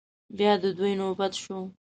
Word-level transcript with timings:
بيا 0.37 0.53
د 0.63 0.65
دوی 0.77 0.93
نوبت 1.01 1.33
شو. 1.41 1.57